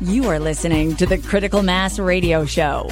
[0.00, 2.88] You are listening to the Critical Mass Radio Show,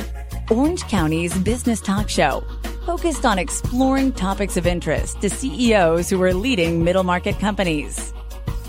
[0.50, 2.44] Orange County's business talk show,
[2.84, 8.12] focused on exploring topics of interest to CEOs who are leading middle market companies.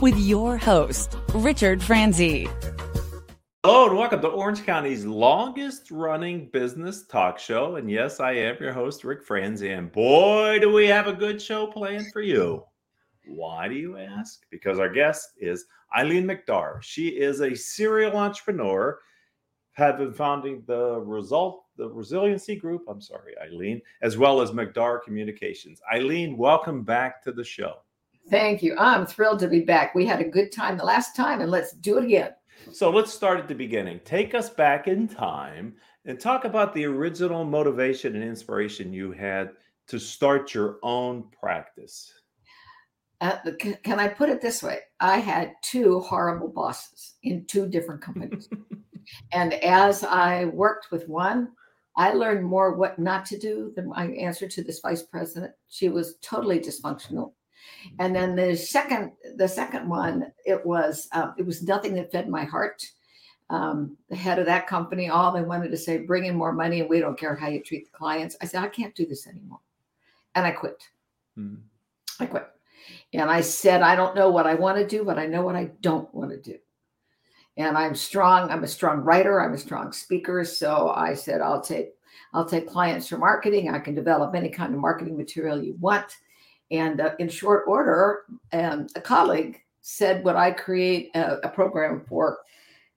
[0.02, 2.48] With your host, Richard Franzi.
[3.64, 7.78] Hello and welcome to Orange County's longest running business talk show.
[7.78, 9.72] And yes, I am your host, Ric Franzi.
[9.72, 12.64] And boy, do we have a good show planned for you.
[13.30, 14.42] Why do you ask?
[14.50, 15.66] Because our guest is
[15.98, 16.82] Eileen McDargh.
[16.82, 19.00] She is a serial entrepreneur,
[19.74, 22.84] have been founding the result, the resiliency group.
[22.90, 25.80] I'm sorry, Eileen, as well as McDargh Communications.
[25.94, 27.76] Eileen, welcome back to the show.
[28.30, 28.76] Thank you.
[28.78, 29.96] I'm thrilled to be back.
[29.96, 32.32] We had a good time the last time, and let's do it again.
[32.72, 34.02] So let's start at the beginning.
[34.04, 39.52] Take us back in time and talk about the original motivation and inspiration you had
[39.88, 42.12] to start your own practice.
[43.20, 44.80] Uh, can, can I put it this way?
[45.00, 48.48] I had two horrible bosses in two different companies.
[49.32, 51.50] and as I worked with one,
[51.96, 55.54] I learned more what not to do than my answer to this vice president.
[55.68, 57.34] She was totally dysfunctional.
[58.00, 62.30] And then the second, the second one, it was um, it was nothing that fed
[62.30, 62.86] my heart.
[63.50, 66.82] Um, the head of that company, all they wanted to say, bring in more money,
[66.82, 68.36] and we don't care how you treat the clients.
[68.42, 69.62] I said, I can't do this anymore,
[70.36, 70.84] and I quit.
[71.38, 71.62] Mm.
[72.20, 72.48] I quit.
[73.14, 75.56] And I said, I don't know what I want to do, but I know what
[75.56, 76.58] I don't want to do.
[77.56, 78.52] And I'm strong.
[78.52, 79.42] I'm a strong writer.
[79.42, 80.44] I'm a strong speaker.
[80.44, 81.94] So I said, I'll take
[82.34, 83.70] I'll take clients for marketing.
[83.70, 86.18] I can develop any kind of marketing material you want.
[86.72, 92.04] And uh, in short order, um, a colleague said, Would I create a, a program
[92.08, 92.40] for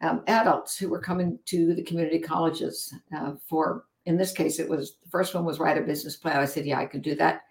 [0.01, 4.69] um, adults who were coming to the community colleges uh, for, in this case, it
[4.69, 6.39] was the first one was write a business plan.
[6.39, 7.43] I said, Yeah, I can do that.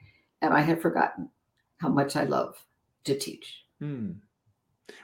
[0.41, 1.29] And I had forgotten
[1.79, 2.55] how much I love
[3.05, 3.65] to teach.
[3.79, 4.11] Hmm.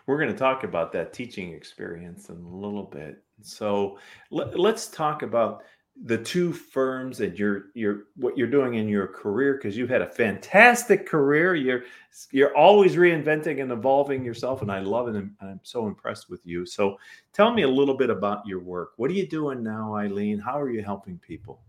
[0.07, 3.23] We're going to talk about that teaching experience in a little bit.
[3.41, 3.97] So
[4.31, 5.63] let, us talk about
[6.03, 10.01] the two firms and your your what you're doing in your career because you've had
[10.01, 11.55] a fantastic career.
[11.55, 11.83] You're
[12.31, 15.15] you're always reinventing and evolving yourself, and I love it.
[15.15, 16.65] And I'm so impressed with you.
[16.65, 16.97] So
[17.31, 18.93] tell me a little bit about your work.
[18.97, 20.39] What are you doing now, Eileen?
[20.39, 21.61] How are you helping people?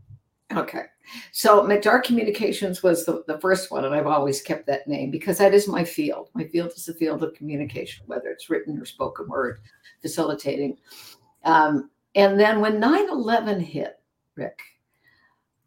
[0.56, 0.84] Okay.
[1.32, 5.38] So McDargh Communications was the, the first one, and I've always kept that name because
[5.38, 6.30] that is my field.
[6.34, 9.60] My field is the field of communication, whether it's written or spoken word,
[10.00, 10.78] facilitating.
[11.44, 14.00] Um, and then when 9 11 hit,
[14.34, 14.58] Ric,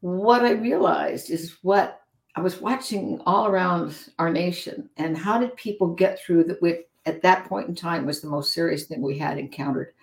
[0.02, 2.02] what I realized is what
[2.36, 6.82] I was watching all around our nation and how did people get through that which
[7.06, 9.94] at that point in time was the most serious thing we had encountered,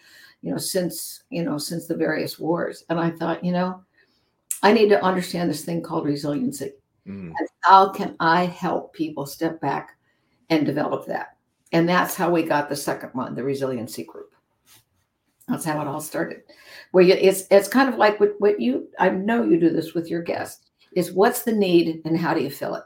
[0.43, 2.85] you know, since, you know, since the various wars.
[2.89, 3.85] And I thought, you know,
[4.63, 6.73] I need to understand this thing called resiliency.
[7.07, 7.33] Mm.
[7.39, 9.97] And how can I help people step back
[10.51, 11.37] and develop that?
[11.73, 14.33] And that's how we got the second one, the resiliency group.
[15.49, 16.43] That's how it all started.
[16.91, 20.09] Where it's it's kind of like what, what you I know you do this with
[20.09, 22.85] your guests is what's the need and how do you fill it?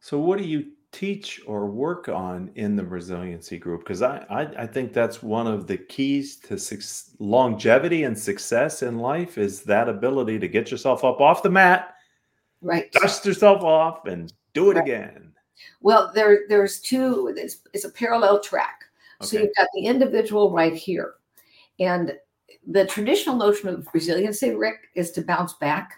[0.00, 3.80] So what do you teach or work on in the resiliency group?
[3.80, 8.82] Because I, I, I think that's one of the keys to su- longevity and success
[8.82, 11.96] in life is that ability to get yourself up off the mat,
[12.62, 12.90] right?
[12.92, 14.84] Dust yourself off and do it right.
[14.84, 15.32] again.
[15.80, 17.34] Well, there there's two.
[17.36, 18.84] It's, it's a parallel track.
[19.20, 19.26] Okay.
[19.26, 21.14] So you've got the individual right here,
[21.80, 22.14] and
[22.66, 25.94] the traditional notion of resiliency, Ric, is to bounce back.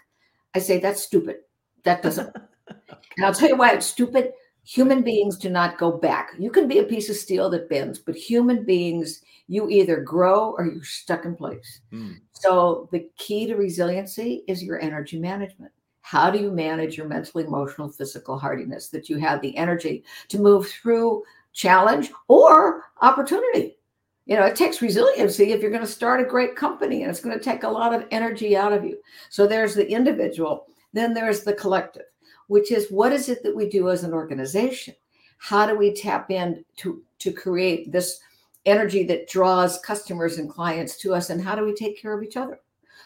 [0.55, 1.37] I say that's stupid.
[1.83, 2.35] That doesn't.
[2.35, 2.43] okay.
[3.17, 4.31] And I'll tell you why it's stupid
[4.67, 6.31] human beings do not go back.
[6.37, 10.51] You can be a piece of steel that bends, but human beings, you either grow
[10.57, 11.79] or you're stuck in place.
[11.93, 12.17] Mm.
[12.33, 15.71] So the key to resiliency is your energy management.
[16.01, 20.37] How do you manage your mental, emotional, physical hardiness that you have the energy to
[20.37, 21.23] move through
[21.53, 23.77] challenge or opportunity?
[24.25, 27.21] You know, it takes resiliency if you're going to start a great company and it's
[27.21, 28.97] going to take a lot of energy out of you.
[29.29, 32.03] So there's the individual, then there's the collective
[32.47, 34.95] which is what is it that we do as an organization?
[35.37, 38.19] How do we tap in to, to create this
[38.65, 41.29] energy that draws customers and clients to us?
[41.29, 42.59] And how do we take care of each other?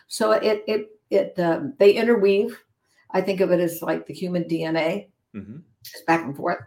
[0.08, 2.58] So it, it, it, um, they interweave.
[3.12, 5.58] I think of it as like the human DNA, mm-hmm.
[5.84, 6.60] just back and forth.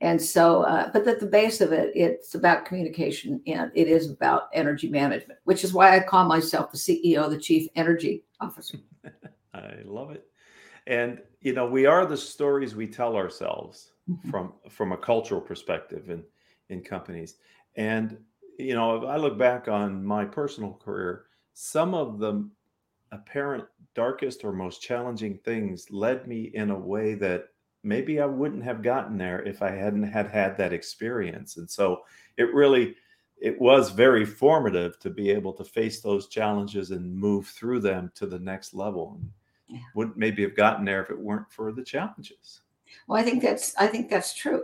[0.00, 4.10] And so, uh, but at the base of it, it's about communication and it is
[4.10, 8.78] about energy management, which is why I call myself the CEO, the Chief Energy Officer.
[9.54, 10.26] I love it.
[10.86, 14.30] And you know, we are the stories we tell ourselves mm-hmm.
[14.30, 16.24] from from a cultural perspective in
[16.70, 17.36] in companies.
[17.76, 18.18] And
[18.58, 22.48] you know, if I look back on my personal career, some of the
[23.12, 23.64] apparent
[23.94, 27.48] darkest or most challenging things led me in a way that
[27.84, 31.58] maybe I wouldn't have gotten there if I hadn't had had that experience.
[31.58, 32.04] And so
[32.38, 32.96] it really
[33.38, 38.10] it was very formative to be able to face those challenges and move through them
[38.14, 39.20] to the next level.
[39.68, 39.80] Yeah.
[39.94, 42.60] wouldn't maybe have gotten there if it weren't for the challenges.
[43.06, 44.62] Well, I think that's I think that's true.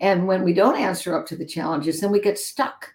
[0.00, 2.92] And when we don't answer up to the challenges, then we get stuck,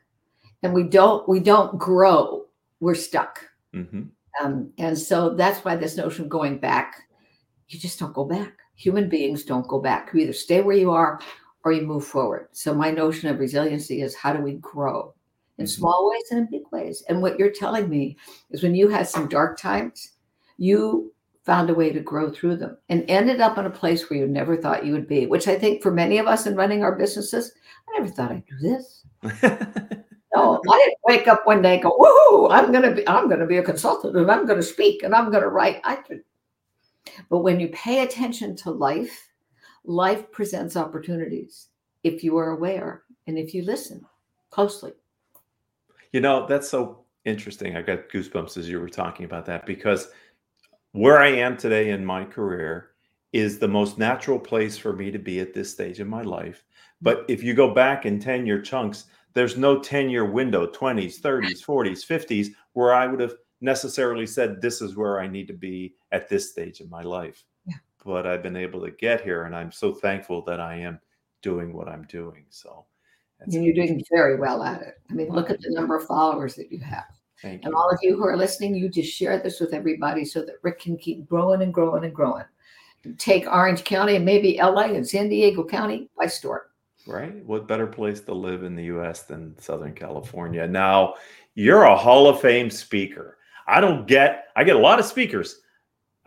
[0.64, 2.46] and we don't we don't grow.
[2.80, 3.48] We're stuck.
[3.74, 4.04] Mm-hmm.
[4.44, 7.02] Um, and so that's why this notion of going back,
[7.70, 8.54] you just don't go back.
[8.76, 10.12] Human beings don't go back.
[10.14, 11.20] You either stay where you are
[11.64, 12.50] or you move forward.
[12.52, 15.14] So my notion of resiliency is how do we grow
[15.58, 15.70] in mm-hmm.
[15.70, 17.04] small ways and in big ways?
[17.10, 18.18] And what you're telling me
[18.52, 20.12] is when you had some dark times,
[20.58, 21.14] you
[21.48, 24.28] found a way to grow through them and ended up in a place where you
[24.28, 26.98] never thought you would be, which I think for many of us in running our
[26.98, 27.54] businesses,
[27.88, 29.06] I never thought I'd do this.
[30.36, 33.48] no, I didn't wake up one day and go, woohoo, I'm gonna be, I'm gonna
[33.48, 35.80] be a consultant and I'm gonna speak and I'm gonna write.
[35.86, 36.22] I could.
[37.30, 39.30] But when you pay attention to life,
[39.86, 41.68] life presents opportunities
[42.04, 44.06] if you are aware and if you listen
[44.50, 44.92] closely.
[46.12, 47.78] You know, that's so interesting.
[47.78, 50.10] I got goosebumps as you were talking about that because
[50.98, 52.90] where I am today in my career
[53.32, 56.64] is the most natural place for me to be at this stage in my life.
[57.02, 61.22] But if you go back in 10 year chunks, there's no 10 year window, 20s,
[61.22, 65.54] 30s, 40s, 50s, where I would have necessarily said, This is where I need to
[65.54, 67.44] be at this stage in my life.
[67.68, 67.76] Yeah.
[68.04, 71.00] But I've been able to get here, and I'm so thankful that I am
[71.44, 72.46] doing what I'm doing.
[72.50, 72.86] So,
[73.40, 74.96] and you're doing very well at it.
[75.12, 77.17] I mean, look at the number of followers that you have.
[77.42, 77.78] Thank and you.
[77.78, 80.80] all of you who are listening, you just share this with everybody so that Ric
[80.80, 82.46] can keep growing and growing and growing.
[83.18, 86.62] Take Orange County and maybe LA and San Diego County by storm.
[87.06, 87.46] Right.
[87.46, 90.68] What better place to live in the US than Southern California?
[90.68, 91.14] Now,
[91.56, 93.38] you're a Hall of Fame speaker.
[93.68, 95.62] I don't get, I get a lot of speakers,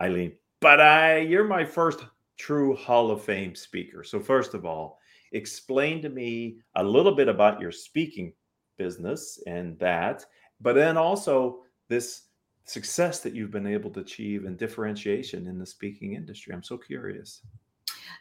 [0.01, 2.05] Eileen, but I, you're my first
[2.37, 4.03] true Hall of Fame speaker.
[4.03, 4.99] So, first of all,
[5.33, 8.33] explain to me a little bit about your speaking
[8.77, 10.25] business and that
[10.61, 12.23] but then also this
[12.65, 16.53] success that you've been able to achieve and differentiation in the speaking industry.
[16.53, 17.41] I'm so curious.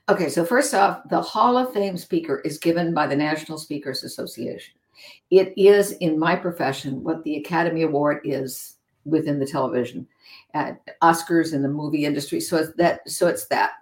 [0.08, 4.02] Okay, so first off, the Hall of Fame speaker is given by the National Speakers
[4.02, 4.74] Association.
[5.30, 10.06] It is in my profession what the Academy Award is within the television,
[10.54, 12.40] at Oscars in the movie industry.
[12.40, 13.08] So it's that.
[13.08, 13.72] So it's that.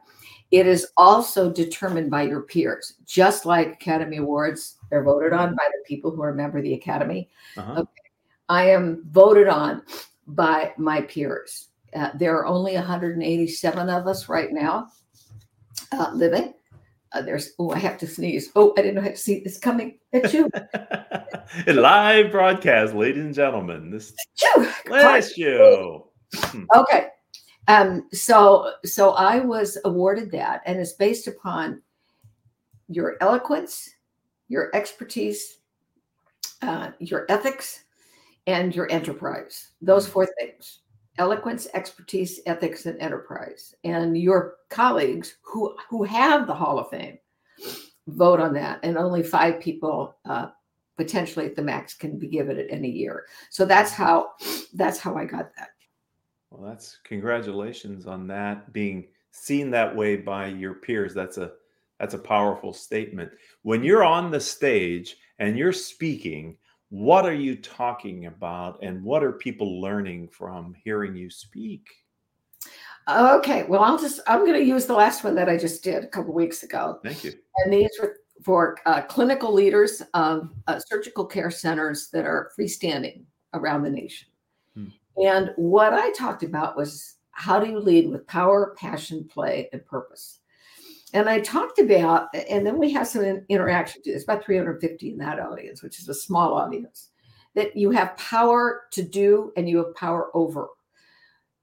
[0.51, 4.77] It is also determined by your peers, just like Academy Awards.
[4.91, 7.29] They're voted on by the people who are a member of the Academy.
[7.57, 7.85] Uh-huh.
[8.49, 9.83] I am voted on
[10.27, 11.69] by my peers.
[11.95, 14.89] Uh, there are only 187 of us right now
[15.93, 16.55] uh, living.
[17.13, 18.51] Uh, there's oh, I have to sneeze.
[18.55, 20.51] Oh, I didn't know how to see it's coming at you.
[21.67, 23.91] live broadcast, ladies and gentlemen.
[23.91, 24.13] This
[24.87, 26.05] bless you.
[26.77, 27.07] Okay.
[27.69, 31.81] Um, so so I was awarded that, and it's based upon
[32.89, 33.89] your eloquence,
[34.49, 35.59] your expertise,
[36.61, 37.85] uh, your ethics,
[38.49, 39.69] and your enterprise.
[39.81, 40.11] Those mm.
[40.11, 40.81] four things
[41.19, 43.75] eloquence, expertise, ethics, and enterprise.
[43.83, 47.19] And your colleagues who, who have the Hall of Fame
[48.07, 48.79] vote on that.
[48.85, 50.51] And only five people uh,
[50.97, 53.27] potentially at the max can be given it in a year.
[53.51, 54.31] So that's how
[54.75, 55.71] that's how I got that.
[56.51, 61.15] Well, that's congratulations on that being seen that way by your peers.
[61.15, 61.53] That's a
[61.99, 63.33] that's a powerful statement.
[63.63, 66.57] When you're on the stage and you're speaking,
[66.91, 71.87] what are you talking about and what are people learning from hearing you speak?
[73.09, 76.05] Okay well i'll just i'm going to use the last one that i just did
[76.05, 76.99] a couple weeks ago.
[77.03, 77.33] Thank you.
[77.57, 83.25] And these were for uh, clinical leaders of uh, surgical care centers that are freestanding
[83.55, 84.29] around the nation.
[84.75, 84.89] Hmm.
[85.17, 89.85] and what i talked about was how do you lead with power passion play and
[89.87, 90.41] purpose
[91.15, 94.03] and I talked about, and then we have some interaction.
[94.05, 97.11] It's about 350 in that audience, which is a small audience.
[97.55, 100.69] That you have power to do and you have power over.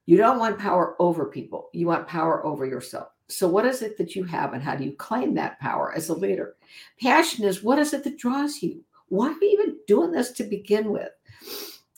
[0.07, 1.69] You don't want power over people.
[1.73, 3.09] You want power over yourself.
[3.27, 6.09] So, what is it that you have, and how do you claim that power as
[6.09, 6.55] a leader?
[7.01, 8.83] Passion is what is it that draws you?
[9.09, 11.09] Why are you even doing this to begin with?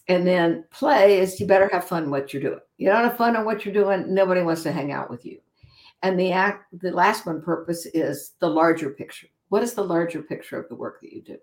[0.08, 2.60] And then play is you better have fun what you're doing.
[2.78, 5.40] You don't have fun on what you're doing, nobody wants to hang out with you.
[6.04, 9.28] And the act, the last one purpose is the larger picture.
[9.50, 11.38] What is the larger picture of the work that you do?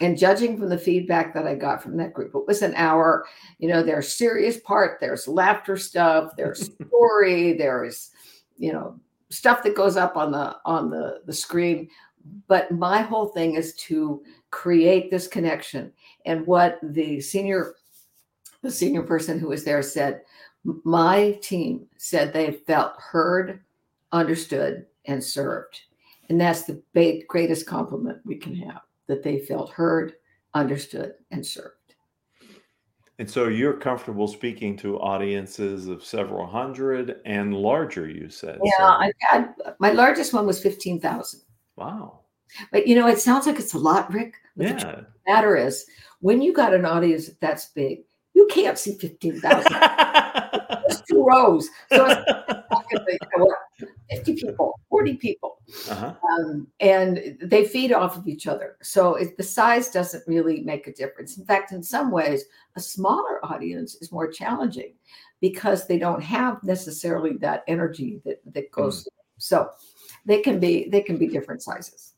[0.00, 3.26] And judging from the feedback that I got from that group, it was an hour.
[3.58, 8.10] You know, there's serious part, there's laughter stuff, there's story, there's,
[8.56, 8.98] you know,
[9.30, 11.88] stuff that goes up on the on the the screen.
[12.48, 15.92] But my whole thing is to create this connection.
[16.26, 17.74] And what the senior
[18.62, 20.22] the senior person who was there said,
[20.84, 23.60] my team said they felt heard,
[24.12, 25.80] understood, and served.
[26.28, 26.82] And that's the
[27.28, 30.14] greatest compliment we can have that they felt heard,
[30.54, 31.74] understood, and served.
[33.18, 38.58] And so you're comfortable speaking to audiences of several hundred and larger, you said.
[38.64, 39.12] Yeah, so.
[39.20, 41.40] Had my largest one was 15,000.
[41.76, 42.20] Wow.
[42.72, 44.34] But you know, it sounds like it's a lot, Ric.
[44.56, 45.00] But the Yeah.
[45.26, 45.84] matter is,
[46.20, 49.70] when you got an audience that's big, you can't see 15,000.
[49.70, 51.68] There's two rows.
[51.92, 53.18] So it's
[54.10, 55.58] 50 people, 40 people.
[55.88, 56.14] uh-huh.
[56.32, 58.76] Um, and they feed off of each other.
[58.82, 61.38] So it, the size doesn't really make a difference.
[61.38, 62.44] In fact, in some ways,
[62.76, 64.94] a smaller audience is more challenging
[65.40, 69.08] because they don't have necessarily that energy that, that goes.
[69.38, 69.70] So
[70.26, 72.14] they can be they can be different sizes.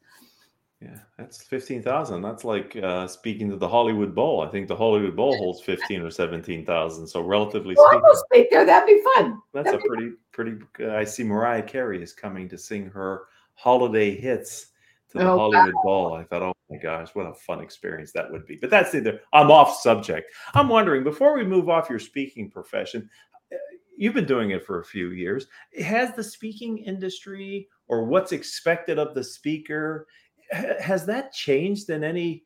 [0.82, 2.22] Yeah, that's 15,000.
[2.22, 4.40] That's like uh, speaking to the Hollywood Bowl.
[4.40, 7.06] I think the Hollywood Bowl holds 15 or 17,000.
[7.06, 8.66] So relatively Well, speaking, speak there.
[8.66, 9.38] That'd be fun.
[9.54, 10.56] that's a that'd be- pretty, pretty,
[10.90, 14.68] uh, I see Mariah Carey is coming to sing her holiday hits
[15.10, 16.14] to the Oh, Hollywood Bowl.
[16.14, 18.56] I thought, oh my gosh, what a fun experience that would be.
[18.60, 20.32] But that's either, I'm off subject.
[20.54, 23.08] I'm wondering, before we move off your speaking profession,
[23.52, 23.56] uh,
[23.96, 25.46] you've been doing it for a few years.
[25.80, 30.08] Has the speaking industry or what's expected of the speaker,
[30.52, 32.44] has that changed in any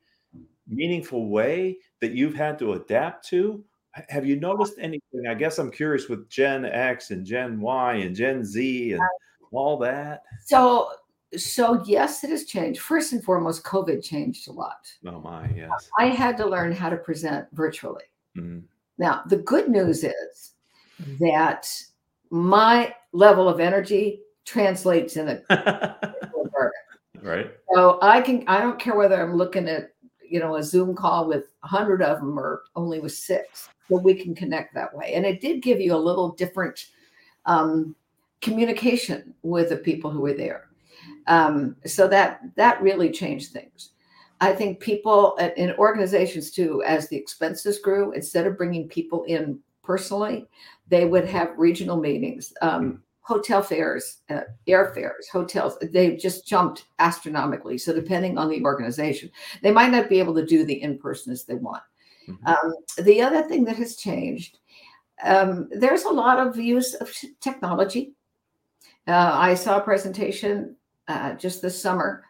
[0.67, 3.63] meaningful way that you've had to adapt to?
[4.09, 5.27] Have you noticed anything?
[5.27, 9.01] I guess I'm curious with Gen X and Gen Y and Gen Z and
[9.51, 10.23] all that.
[10.45, 10.91] So
[11.35, 12.79] so yes, it has changed.
[12.79, 14.87] First and foremost, COVID changed a lot.
[15.05, 15.89] Oh my, yes.
[15.97, 18.03] I had to learn how to present virtually.
[18.37, 18.63] Mhm.
[18.97, 20.53] Now, the good news is
[21.19, 21.69] that
[22.29, 25.41] my level of energy translates in a
[27.21, 27.51] right.
[27.73, 31.27] So I can I don't care whether I'm looking at you know a Zoom call
[31.27, 35.13] with a hundred of them or only with six, but we can connect that way.
[35.13, 36.87] And it did give you a little different
[37.45, 37.95] um,
[38.41, 40.69] communication with the people who were there.
[41.27, 43.91] Um, so that that really changed things.
[44.39, 49.23] I think people uh, in organizations too, as the expenses grew, instead of bringing people
[49.23, 50.47] in personally,
[50.87, 52.53] they would have regional meetings.
[52.61, 57.77] Um, hotel fares, uh, airfares, hotels, they've just jumped astronomically.
[57.77, 59.29] So depending on the organization,
[59.61, 61.83] they might not be able to do the in person as they want.
[62.29, 62.47] Mhm.
[62.47, 64.59] Um, the other thing that has changed,
[65.21, 68.13] um, there's a lot of use of technology.
[69.07, 70.77] Uh, I saw a presentation
[71.09, 72.23] uh, just this summer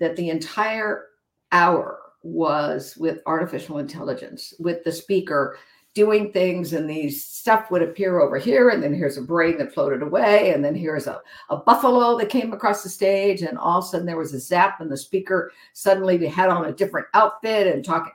[0.00, 1.06] that the entire
[1.50, 5.56] hour was with artificial intelligence, with the speaker
[5.94, 9.74] doing things and these stuff would appear over here and then here's a brain that
[9.74, 11.20] floated away and then here's a,
[11.50, 14.40] a buffalo that came across the stage and all of a sudden there was a
[14.40, 18.12] zap and the speaker suddenly had on a different outfit and talking.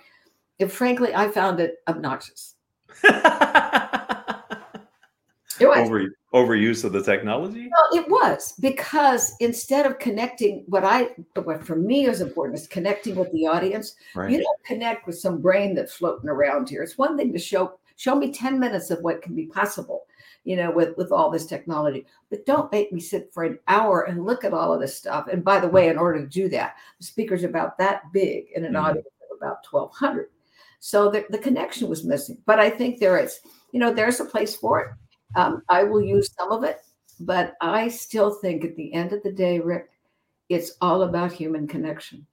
[0.60, 2.56] And frankly i found it obnoxious
[5.60, 7.70] it was Over overuse of the technology.
[7.72, 11.10] well, it was because instead of connecting what i
[11.44, 14.30] what for me is important is connecting with the audience Right.
[14.32, 16.84] you don't connect with some brain that's floating around here.
[16.84, 20.06] It's one thing to show show me 10 minutes of what can be possible,
[20.44, 22.06] you know, with with all this technology.
[22.30, 25.28] But don't make me sit for an hour and look at all of this stuff.
[25.32, 28.66] And by the way, in order to do that, the speaker's about that big in
[28.66, 28.84] an Mhm.
[28.84, 30.30] audience of about 1200.
[30.80, 32.38] So the, the connection was missing.
[32.46, 33.40] But I think there is,
[33.72, 34.88] you know, there's a place for it.
[35.36, 36.80] Um, I will use some of it,
[37.20, 39.90] but I still think at the end of the day, Ric,
[40.50, 42.26] it's all about human connection.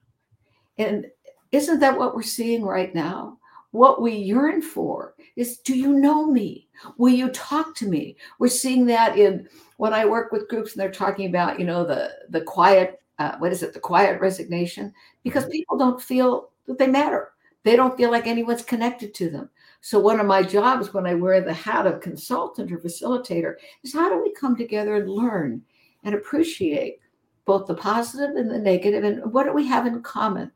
[0.78, 1.06] And
[1.52, 3.38] isn't that what we're seeing right now?
[3.72, 6.68] What we yearn for is do you know me?
[6.96, 8.16] Will you talk to me?
[8.38, 9.48] We're seeing that in
[9.78, 13.36] when I work with groups and they're talking about, you know, the the quiet, uh,
[13.38, 14.92] what is it, the quiet resignation,
[15.24, 17.33] because people don't feel that they matter.
[17.64, 19.50] They don't feel like anyone's connected to them.
[19.80, 23.92] So one of my jobs when I wear the hat of consultant or facilitator is
[23.92, 25.62] how do we come together and learn
[26.04, 27.00] and appreciate
[27.46, 30.52] both the positive and the negative and what do we have in common?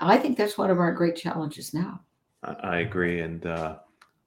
[0.00, 2.00] I think that's one of our great challenges now.
[2.42, 3.76] I, agree, and uh,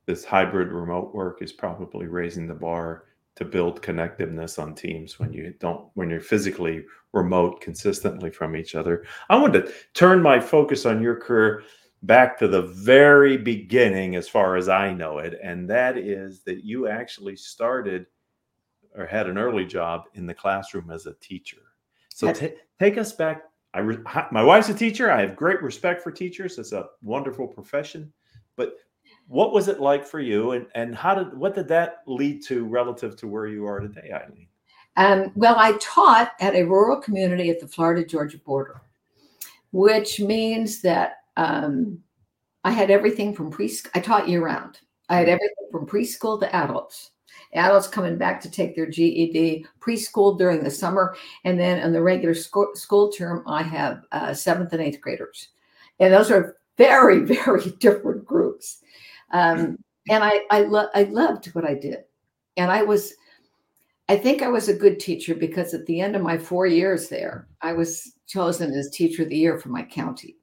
[0.07, 3.03] this hybrid remote work is probably raising the bar
[3.35, 6.83] to build connectiveness on teams when you don't when you're physically
[7.13, 9.05] remote consistently from each other.
[9.29, 11.63] I want to turn my focus on your career
[12.03, 16.63] back to the very beginning as far as I know it and that is that
[16.63, 18.05] you actually started
[18.95, 21.57] or had an early job in the classroom as a teacher.
[22.09, 23.97] So ta- take us back I re-
[24.31, 25.11] my wife's a teacher.
[25.11, 26.57] I have great respect for teachers.
[26.57, 28.11] It's a wonderful profession.
[28.55, 28.75] But
[29.27, 32.65] what was it like for you and and how did what did that lead to
[32.65, 34.47] relative to where you are today, Eileen?
[34.95, 38.81] Um, well, I taught at a rural community at the Florida Georgia border,
[39.71, 41.99] which means that um,
[42.63, 43.89] I had everything from preschool.
[43.95, 44.79] I taught year round.
[45.07, 47.11] I had everything from preschool to adults.
[47.53, 51.15] Adults coming back to take their GED, preschool during the summer,
[51.45, 55.49] and then in the regular school, school term, I have uh, seventh and eighth graders,
[55.99, 58.79] and those are very, very different groups.
[59.31, 59.77] Um,
[60.09, 61.99] and I, I, lo- I loved what I did.
[62.55, 63.13] And I was,
[64.09, 67.09] I think I was a good teacher because at the end of my four years
[67.09, 70.37] there, I was chosen as teacher of the year for my county,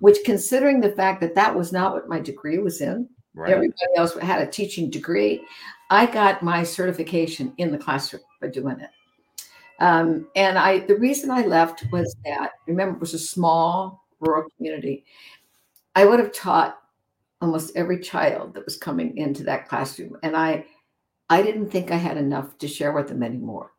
[0.00, 3.52] which considering the fact that that was not what my degree was in, right.
[3.52, 5.44] everybody else had a teaching degree.
[5.90, 8.90] I got my certification in the classroom by doing it.
[9.78, 14.48] Um, and I, the reason I left was that remember it was a small rural
[14.56, 15.04] community.
[15.94, 16.78] I would have taught
[17.40, 20.64] almost every child that was coming into that classroom, and I,
[21.28, 23.72] I didn't think I had enough to share with them anymore.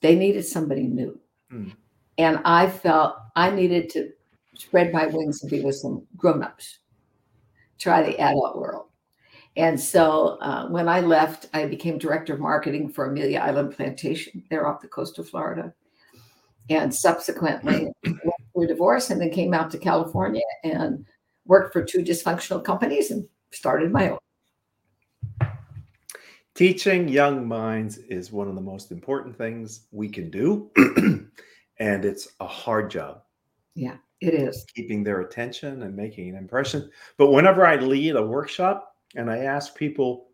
[0.00, 1.18] They needed somebody new,
[1.52, 1.72] mm.
[2.16, 4.12] and I felt I needed to
[4.54, 6.78] spread my wings and be with some grown-ups,
[7.78, 8.86] try the adult world.
[9.56, 14.44] And so uh, when I left, I became director of marketing for Amelia Island Plantation.
[14.48, 15.74] They're off the coast of Florida.
[16.68, 21.04] And subsequently went through divorce and then came out to California and
[21.46, 24.18] worked for two dysfunctional companies and started my own.
[26.54, 30.70] Teaching young minds is one of the most important things we can do.
[31.78, 33.22] and it's a hard job.
[33.74, 34.64] Yeah, it is.
[34.74, 36.90] Keeping their attention and making an impression.
[37.16, 40.28] But whenever I lead a workshop, and I ask people,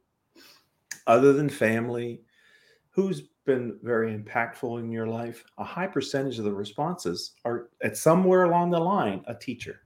[1.07, 2.21] other than family,
[2.91, 5.45] who's been very impactful in your life?
[5.59, 9.83] A high percentage of the responses are at somewhere along the line a teacher.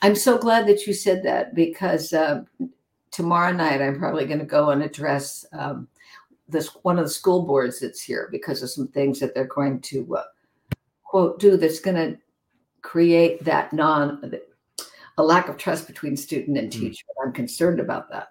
[0.00, 2.44] I'm so glad that you said that because uh,
[3.10, 5.88] tomorrow night I'm probably going to go and address um,
[6.48, 9.80] this one of the school boards that's here because of some things that they're going
[9.80, 10.24] to uh,
[11.02, 12.18] quote do that's going to
[12.84, 14.32] create that non
[15.16, 16.80] a lack of trust between student and hmm.
[16.80, 17.04] teacher.
[17.18, 17.26] Mm.
[17.26, 18.28] I'm concerned about that.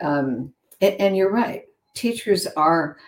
[0.00, 1.64] Um, and, and, you're right.
[1.94, 2.98] Teachers are,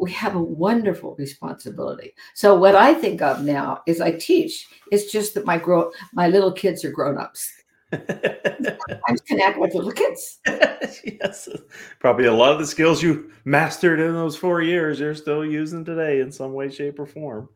[0.00, 2.14] we have a wonderful responsibility.
[2.34, 4.68] So what I think of now is I teach.
[4.92, 7.50] It's just that my grow my little kids are grown ups.
[7.92, 10.40] I connect with little kids.
[11.04, 11.48] yes,
[12.00, 15.84] probably a lot of the skills you mastered in those four years you're still using
[15.84, 17.48] today in some way, shape, or form.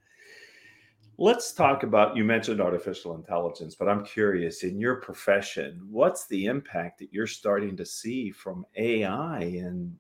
[1.23, 6.47] Let's talk about you mentioned artificial intelligence, but I'm curious in your profession, what's the
[6.47, 9.95] impact that you're starting to see from AI and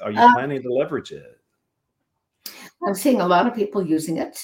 [0.00, 1.40] are you uh, planning to leverage it?
[2.86, 4.40] I'm seeing a lot of people using it.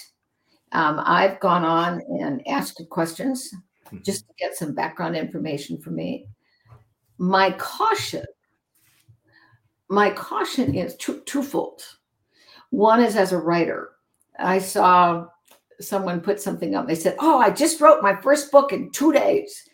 [0.72, 3.48] Um, I've gone on and asked questions
[3.86, 3.98] mm-hmm.
[4.02, 6.26] just to get some background information for me.
[7.18, 8.24] My caution,
[9.88, 11.82] my caution is two, twofold.
[12.70, 13.90] One is as a writer.
[14.40, 15.28] I saw
[15.80, 16.86] someone put something up.
[16.86, 19.68] They said, Oh, I just wrote my first book in two days.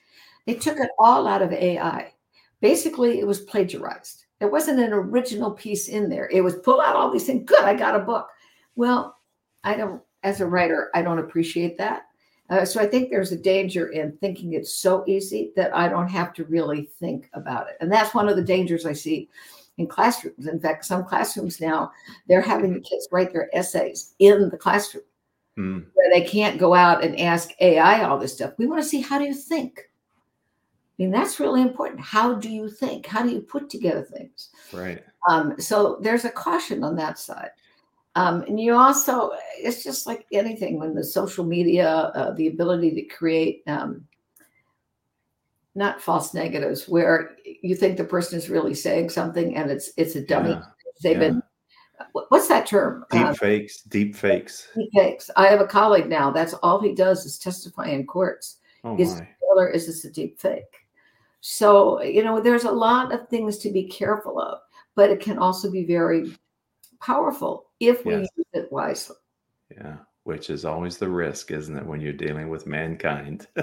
[0.47, 2.12] They took it all out of AI.
[2.61, 4.25] Basically, it was plagiarized.
[4.38, 6.29] There wasn't an original piece in there.
[6.29, 7.45] It was pull out all these things.
[7.49, 8.29] Good, I got a book.
[8.75, 9.17] Well,
[9.62, 12.07] I don't, as a writer, I don't appreciate that.
[12.51, 16.09] Uh, so I think there's a danger in thinking it's so easy that I don't
[16.09, 17.77] have to really think about it.
[17.81, 19.29] And that's one of the dangers I see
[19.79, 20.47] in classrooms.
[20.47, 21.93] In fact, some classrooms now,
[22.29, 25.05] they're having the kids write their essays in the classroom
[25.59, 25.85] mm.
[25.95, 28.53] where they can't go out and ask AI all this stuff.
[28.59, 29.81] We want to see how do you think?
[30.99, 32.01] I mean, that's really important.
[32.01, 33.07] How do you think?
[33.07, 34.51] How do you put together things?
[34.73, 35.03] Right.
[35.29, 37.51] Um, so there's a caution on that side.
[38.15, 42.91] Um, and you also, it's just like anything when the social media, uh, the ability
[42.95, 44.07] to create um,
[45.75, 50.15] not false negatives, where you think the person is really saying something and it's it's
[50.15, 50.51] a dummy.
[50.51, 50.62] Yeah.
[51.03, 51.29] They've yeah.
[51.29, 51.43] been
[52.12, 53.05] what's that term?
[53.11, 54.69] Deep um, fakes, deep fakes.
[54.75, 55.31] Deep fakes.
[55.37, 56.31] I have a colleague now.
[56.31, 58.59] That's all he does is testify in courts.
[58.85, 60.87] Oh is killer is this a deep fake?
[61.41, 64.59] So you know, there's a lot of things to be careful of,
[64.95, 66.37] but it can also be very
[67.01, 68.29] powerful if we yes.
[68.37, 69.17] use it wisely.
[69.71, 73.47] Yeah, which is always the risk, isn't it, when you're dealing with mankind?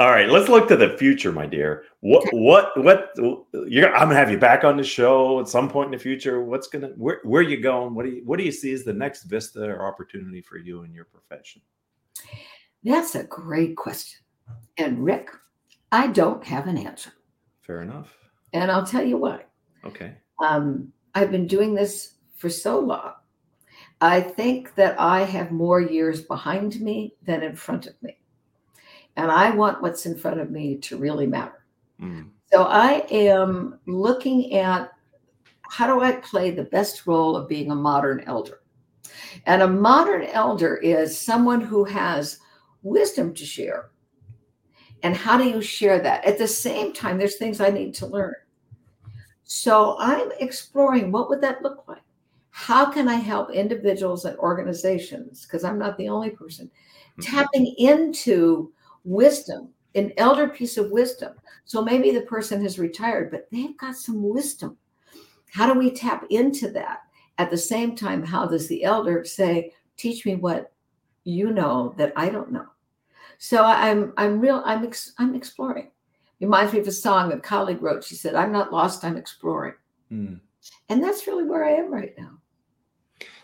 [0.00, 1.84] All right, let's look to the future, my dear.
[2.00, 3.10] What what what
[3.68, 6.42] you're I'm gonna have you back on the show at some point in the future.
[6.42, 7.94] What's gonna where where are you going?
[7.94, 10.84] What do you what do you see as the next vista or opportunity for you
[10.84, 11.60] in your profession?
[12.82, 14.20] That's a great question.
[14.78, 15.28] And Ric,
[15.92, 17.12] I don't have an answer.
[17.60, 18.16] Fair enough.
[18.54, 19.44] And I'll tell you why.
[19.84, 20.14] Okay.
[20.42, 23.12] Um, I've been doing this for so long.
[24.00, 28.16] I think that I have more years behind me than in front of me
[29.16, 31.64] and I want what's in front of me to really matter.
[32.00, 32.28] Mm.
[32.52, 34.92] So I am looking at
[35.62, 38.62] how do I play the best role of being a modern elder?
[39.46, 42.38] And a modern elder is someone who has
[42.82, 43.90] wisdom to share.
[45.02, 46.24] And how do you share that?
[46.24, 48.34] At the same time, there's things I need to learn.
[49.44, 52.02] So I'm exploring what would that look like?
[52.50, 55.46] How can I help individuals and organizations?
[55.46, 57.22] Because I'm not the only person mm-hmm.
[57.22, 58.72] tapping into
[59.04, 61.34] wisdom, an elder piece of wisdom.
[61.64, 64.76] So maybe the person has retired, but they've got some wisdom.
[65.50, 67.00] How do we tap into that?
[67.38, 70.72] At the same time, how does the elder say, teach me what
[71.24, 72.66] you know that I don't know?
[73.38, 75.90] So I'm I'm real I'm ex, I'm exploring.
[76.40, 78.04] It Reminds me of a song a colleague wrote.
[78.04, 79.02] She said, "I'm not lost.
[79.02, 79.74] I'm exploring,"
[80.12, 80.38] mm.
[80.90, 82.39] and that's really where I am right now.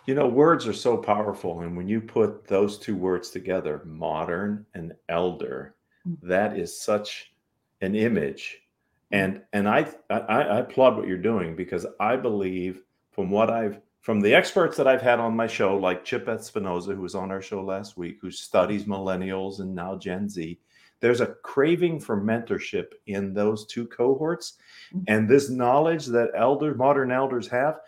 [0.07, 4.65] You know, words are so powerful, and when you put those two words together, modern
[4.75, 5.75] and elder,
[6.07, 6.17] mm.
[6.23, 7.33] that is such
[7.81, 8.59] an image.
[9.13, 13.81] And and I, I I applaud what you're doing because I believe from what I've
[14.07, 17.33] from the experts that I've had on my show, like Chip Espinoza, who was on
[17.33, 20.61] our show last week, who studies millennials and now Gen Z,
[21.01, 24.55] there's a craving for mentorship in those two cohorts.
[24.95, 25.05] Mm-hmm.
[25.09, 27.81] And this knowledge that elders, modern elders have,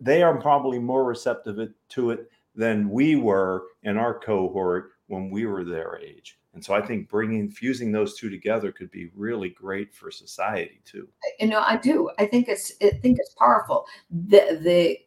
[0.00, 5.46] they are probably more receptive to it than we were in our cohort when we
[5.46, 6.38] were their age.
[6.54, 10.82] And so I think bringing, fusing those two together could be really great for society
[10.84, 11.08] too.
[11.40, 12.10] You know, I do.
[12.18, 13.86] I think it's, I think it's powerful.
[14.10, 14.98] The, the,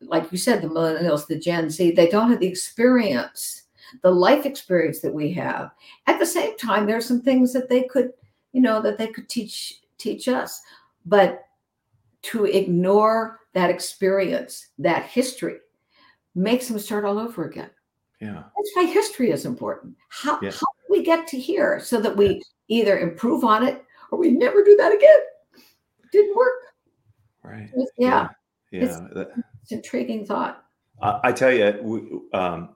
[0.00, 3.61] like you said, the millennials, the Gen Z, they don't have the experience,
[4.02, 5.70] the life experience that we have.
[6.06, 8.12] At the same time, there are some things that they could,
[8.52, 10.60] you know, that they could teach teach us.
[11.06, 11.44] But
[12.22, 15.58] to ignore that experience, that history,
[16.34, 17.70] makes them start all over again.
[18.20, 18.44] Yeah.
[18.56, 19.96] That's why history is important.
[20.08, 20.52] How, yeah.
[20.52, 24.30] how do we get to here so that we either improve on it or we
[24.30, 25.18] never do that again?
[26.12, 26.52] Didn't work.
[27.42, 27.68] Right.
[27.98, 28.28] Yeah.
[28.70, 29.00] Yeah.
[29.14, 29.24] yeah.
[29.62, 30.64] It's intriguing thought.
[31.00, 32.70] I, I tell you, we, um,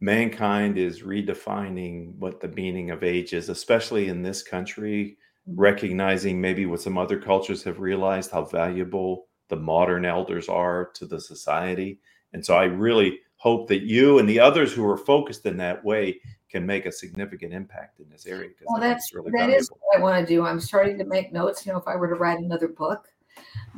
[0.00, 5.16] mankind is redefining what the meaning of age is, especially in this country,
[5.48, 5.60] mm-hmm.
[5.60, 11.06] recognizing maybe what some other cultures have realized how valuable the modern elders are to
[11.06, 12.00] the society.
[12.32, 15.84] And so I really hope that you and the others who are focused in that
[15.84, 18.50] way can make a significant impact in this area.
[18.66, 20.44] Well, that's really that is what I want to do.
[20.44, 21.66] I'm starting to make notes.
[21.66, 23.08] You know, if I were to write another book,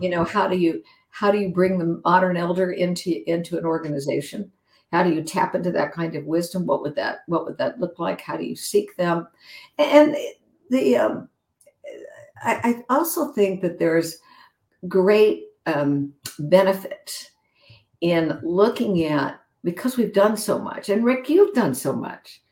[0.01, 3.65] you know, how do you how do you bring the modern elder into into an
[3.65, 4.53] organization
[4.93, 6.67] how do you tap into that kind of wisdom?
[6.67, 8.21] What would that what would that look like?
[8.21, 9.29] How do you seek them?
[9.79, 10.17] And
[10.71, 11.29] the um,
[12.43, 14.19] I, I, also think that there's
[14.87, 17.31] great um, benefit
[18.01, 22.43] in looking at because we've done so much and rick you've done so much.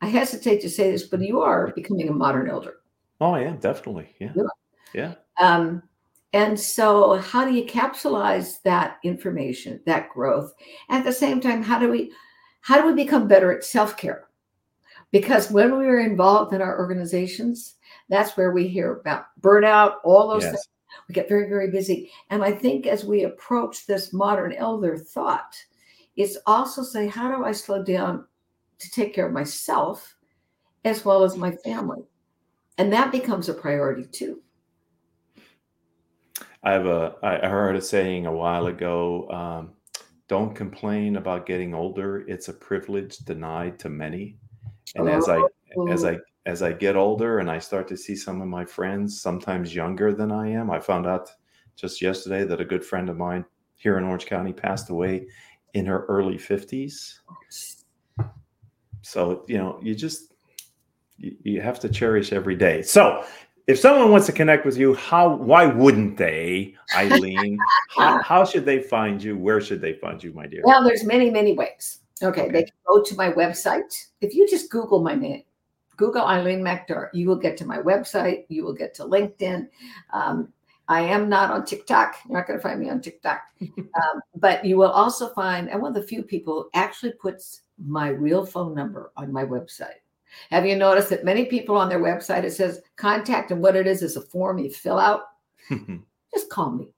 [0.00, 2.76] I hesitate to say this but you are becoming a modern elder.
[3.20, 4.14] Oh yeah, am definitely.
[4.18, 4.32] Yeah.
[4.92, 5.14] Yeah.
[5.40, 5.82] Um,
[6.36, 10.52] and so, how do you capsulize that information, that growth?
[10.90, 12.12] At the same time, how do we
[12.60, 14.28] how do we become better at self-care?
[15.12, 17.76] Because when we are involved in our organizations,
[18.10, 20.52] that's where we hear about burnout, all those yes.
[20.52, 20.68] things.
[21.08, 22.10] We get very, very busy.
[22.28, 25.56] And I think as we approach this modern elder thought,
[26.16, 28.26] it's also say, how do I slow down
[28.78, 30.14] to take care of myself
[30.84, 32.02] as well as my family?
[32.76, 34.42] And that becomes a priority too.
[36.66, 39.30] I have a I heard a saying a while ago.
[39.30, 39.70] Um,
[40.26, 42.24] don't complain about getting older.
[42.26, 44.36] It's a privilege denied to many.
[44.96, 45.40] And as I
[45.88, 49.20] as I as I get older and I start to see some of my friends,
[49.20, 51.30] sometimes younger than I am, I found out
[51.76, 53.44] just yesterday that a good friend of mine
[53.76, 55.28] here in Orange County passed away
[55.74, 57.20] in her early 50s.
[59.02, 60.32] So, you know, you just
[61.16, 62.82] you, you have to cherish every day.
[62.82, 63.24] So,
[63.66, 67.58] if someone wants to connect with you, how why wouldn't they, Eileen?
[67.88, 69.36] how, how, should they find you?
[69.36, 70.62] Where should they find you, my dear?
[70.64, 71.98] Well, there's many, many ways.
[72.22, 72.52] Okay, okay.
[72.52, 74.06] they can go to my website.
[74.20, 75.42] If you just Google my name,
[75.96, 78.44] Google Eileen McDargh, you will get to my website.
[78.48, 79.68] You will get to LinkedIn.
[80.12, 80.52] Um,
[80.88, 82.16] I am not on TikTok.
[82.26, 83.42] You're not going to find me on TikTok.
[83.60, 88.08] um, but you will also find, I'm one of the few people actually puts my
[88.08, 90.00] real phone number on my website.
[90.50, 93.86] Have you noticed that many people on their website it says contact and what it
[93.86, 95.22] is is a form you fill out?
[96.34, 96.88] Just call me.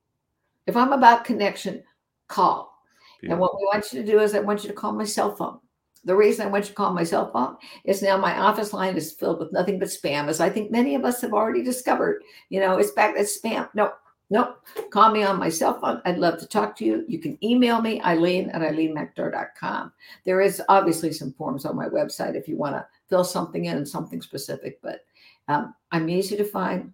[0.66, 1.82] If I'm about connection,
[2.28, 2.78] call.
[3.20, 3.32] Beautiful.
[3.32, 5.34] And what we want you to do is I want you to call my cell
[5.34, 5.58] phone.
[6.04, 8.96] The reason I want you to call my cell phone is now my office line
[8.96, 12.22] is filled with nothing but spam, as I think many of us have already discovered.
[12.50, 13.68] You know, it's back as spam.
[13.74, 13.92] No,
[14.30, 14.62] Nope.
[14.90, 16.02] Call me on my cell phone.
[16.04, 17.04] I'd love to talk to you.
[17.08, 19.92] You can email me, Eileen at EileenMcDargh.com.
[20.24, 23.78] There is obviously some forms on my website if you want to fill something in
[23.78, 25.04] and something specific, but
[25.48, 26.92] um, I'm easy to find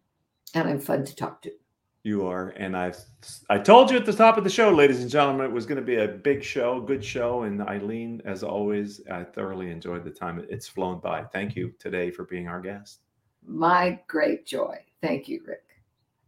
[0.54, 1.52] and I'm fun to talk to.
[2.04, 2.92] You are, and I
[3.48, 5.76] I told you at the top of the show, ladies and gentlemen, it was going
[5.76, 7.44] to be a big show, good show.
[7.44, 10.44] And Eileen, as always, I thoroughly enjoyed the time.
[10.50, 11.24] It's flown by.
[11.24, 13.00] Thank you today for being our guest.
[13.46, 14.76] My great joy.
[15.00, 15.63] Thank you, Ric.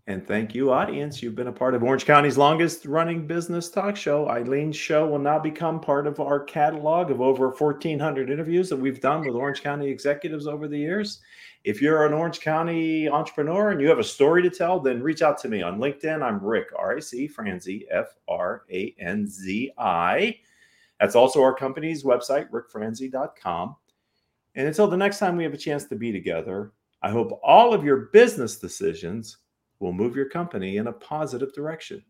[0.09, 1.21] And thank you, audience.
[1.21, 4.29] You've been a part of Orange County's longest running business talk show.
[4.29, 9.01] Eileen's show will now become part of our catalog of over 1,400 interviews that we've
[9.01, 11.19] done with Orange County executives over the years.
[11.65, 15.23] If you're an Orange County entrepreneur and you have a story to tell, then reach
[15.23, 16.23] out to me on LinkedIn.
[16.23, 20.39] I'm Ric, R I C Franzi, F R A N Z I.
[21.01, 23.75] That's also our company's website, ricfranzi.com.
[24.55, 26.71] And until the next time we have a chance to be together,
[27.03, 29.39] I hope all of your business decisions
[29.81, 32.05] will move your company in a positive direction.